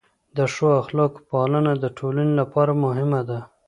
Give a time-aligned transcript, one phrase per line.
[0.37, 3.39] د ښو اخلاقو پالنه د ټولنې لپاره مهمه ده.